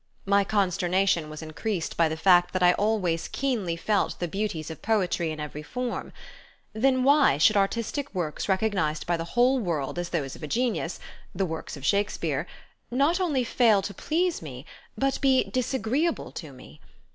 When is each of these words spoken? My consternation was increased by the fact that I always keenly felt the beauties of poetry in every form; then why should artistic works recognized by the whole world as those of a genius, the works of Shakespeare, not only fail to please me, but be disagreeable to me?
My 0.25 0.43
consternation 0.43 1.29
was 1.29 1.43
increased 1.43 1.95
by 1.95 2.09
the 2.09 2.17
fact 2.17 2.53
that 2.53 2.63
I 2.63 2.73
always 2.73 3.27
keenly 3.27 3.75
felt 3.75 4.17
the 4.17 4.27
beauties 4.27 4.71
of 4.71 4.81
poetry 4.81 5.29
in 5.29 5.39
every 5.39 5.61
form; 5.61 6.11
then 6.73 7.03
why 7.03 7.37
should 7.37 7.55
artistic 7.55 8.11
works 8.15 8.49
recognized 8.49 9.05
by 9.05 9.15
the 9.15 9.23
whole 9.37 9.59
world 9.59 9.99
as 9.99 10.09
those 10.09 10.35
of 10.35 10.41
a 10.41 10.47
genius, 10.47 10.99
the 11.35 11.45
works 11.45 11.77
of 11.77 11.85
Shakespeare, 11.85 12.47
not 12.89 13.19
only 13.19 13.43
fail 13.43 13.83
to 13.83 13.93
please 13.93 14.41
me, 14.41 14.65
but 14.97 15.21
be 15.21 15.43
disagreeable 15.43 16.31
to 16.31 16.51
me? 16.51 16.81